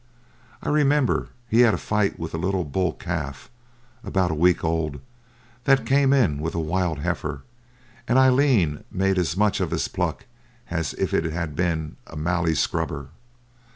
[0.63, 3.51] I remember he had a fight with a little bull calf,
[4.03, 4.99] about a week old,
[5.65, 7.43] that came in with a wild heifer,
[8.07, 10.25] and Aileen made as much of his pluck
[10.71, 13.09] as if it had been a mallee scrubber.